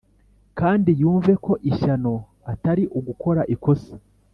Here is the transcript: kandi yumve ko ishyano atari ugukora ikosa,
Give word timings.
kandi 0.59 0.89
yumve 1.01 1.33
ko 1.45 1.53
ishyano 1.69 2.13
atari 2.51 2.83
ugukora 2.97 3.41
ikosa, 3.53 3.93